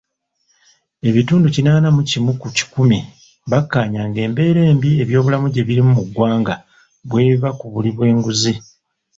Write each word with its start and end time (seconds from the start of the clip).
Ebitundu 1.07 1.47
kinaana 1.55 1.87
mu 1.95 2.01
kimu 2.09 2.31
ku 2.41 2.47
kikumi 2.57 2.99
bakkaanya 3.51 4.01
ng'embeera 4.09 4.61
embi 4.71 4.89
ebyobulamu 5.03 5.47
gye 5.49 5.65
birimu 5.67 5.91
muggwanga, 5.97 6.55
bw'eva 7.09 7.49
kubuli 7.59 7.89
bw'enguzi. 7.95 8.53